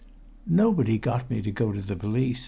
[0.47, 2.39] "Nobody got me to go to the police!